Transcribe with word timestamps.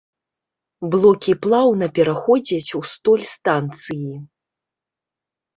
Блокі 0.93 1.35
плаўна 1.43 1.89
пераходзяць 1.99 2.73
у 2.79 2.81
столь 2.95 3.23
станцыі. 3.35 4.11